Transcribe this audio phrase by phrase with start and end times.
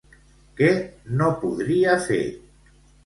[0.61, 0.69] Què
[1.19, 2.21] no podria fer?